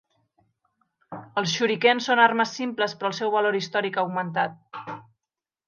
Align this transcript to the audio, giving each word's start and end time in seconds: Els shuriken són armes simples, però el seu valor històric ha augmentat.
Els 1.41 1.53
shuriken 1.57 2.01
són 2.07 2.23
armes 2.25 2.55
simples, 2.61 2.97
però 3.03 3.13
el 3.13 3.17
seu 3.21 3.35
valor 3.39 3.61
històric 3.61 4.01
ha 4.01 4.07
augmentat. 4.07 4.91